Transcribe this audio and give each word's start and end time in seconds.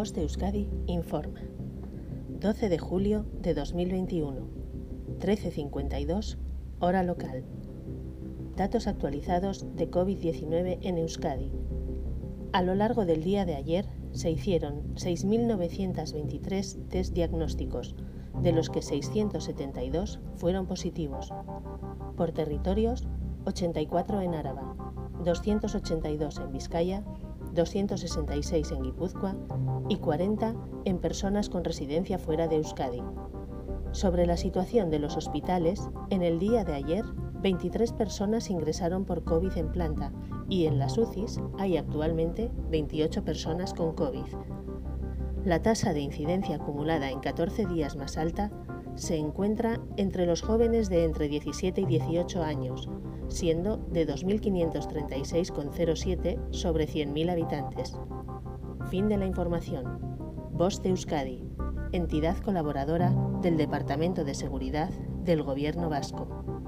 De 0.00 0.22
Euskadi 0.22 0.66
informa. 0.86 1.40
12 2.40 2.70
de 2.70 2.78
julio 2.78 3.26
de 3.42 3.52
2021, 3.52 4.48
13.52, 5.18 6.38
hora 6.78 7.02
local. 7.02 7.44
Datos 8.56 8.86
actualizados 8.86 9.66
de 9.76 9.90
COVID-19 9.90 10.78
en 10.80 10.96
Euskadi. 10.96 11.52
A 12.52 12.62
lo 12.62 12.74
largo 12.74 13.04
del 13.04 13.22
día 13.22 13.44
de 13.44 13.56
ayer 13.56 13.84
se 14.12 14.30
hicieron 14.30 14.94
6.923 14.94 16.88
test 16.88 17.12
diagnósticos, 17.12 17.94
de 18.40 18.52
los 18.52 18.70
que 18.70 18.80
672 18.80 20.18
fueron 20.36 20.66
positivos. 20.66 21.30
Por 22.16 22.32
territorios, 22.32 23.06
84 23.44 24.22
en 24.22 24.34
Áraba, 24.34 24.96
282 25.24 26.38
en 26.38 26.52
Vizcaya, 26.52 27.04
266 27.54 28.72
en 28.72 28.82
Guipúzcoa 28.82 29.36
y 29.88 29.96
40 29.96 30.54
en 30.84 30.98
personas 30.98 31.48
con 31.48 31.64
residencia 31.64 32.18
fuera 32.18 32.48
de 32.48 32.56
Euskadi. 32.56 33.02
Sobre 33.92 34.26
la 34.26 34.36
situación 34.36 34.90
de 34.90 35.00
los 35.00 35.16
hospitales, 35.16 35.88
en 36.10 36.22
el 36.22 36.38
día 36.38 36.64
de 36.64 36.74
ayer, 36.74 37.04
23 37.42 37.92
personas 37.92 38.50
ingresaron 38.50 39.04
por 39.04 39.24
COVID 39.24 39.56
en 39.56 39.72
planta 39.72 40.12
y 40.48 40.66
en 40.66 40.78
las 40.78 40.98
UCIs 40.98 41.40
hay 41.58 41.76
actualmente 41.76 42.50
28 42.70 43.24
personas 43.24 43.74
con 43.74 43.94
COVID. 43.94 44.26
La 45.44 45.62
tasa 45.62 45.92
de 45.92 46.00
incidencia 46.00 46.56
acumulada 46.56 47.10
en 47.10 47.20
14 47.20 47.66
días 47.66 47.96
más 47.96 48.18
alta 48.18 48.50
se 48.96 49.16
encuentra 49.16 49.80
entre 49.96 50.26
los 50.26 50.42
jóvenes 50.42 50.88
de 50.88 51.04
entre 51.04 51.28
17 51.28 51.80
y 51.80 51.86
18 51.86 52.42
años, 52.42 52.88
siendo 53.28 53.76
de 53.76 54.06
2.536,07 54.06 56.38
sobre 56.50 56.86
100.000 56.86 57.30
habitantes. 57.30 57.96
Fin 58.90 59.08
de 59.08 59.16
la 59.16 59.26
información. 59.26 59.98
Voz 60.52 60.82
de 60.82 60.90
Euskadi, 60.90 61.42
entidad 61.92 62.36
colaboradora 62.38 63.14
del 63.40 63.56
Departamento 63.56 64.24
de 64.24 64.34
Seguridad 64.34 64.90
del 65.24 65.42
Gobierno 65.42 65.88
Vasco. 65.88 66.59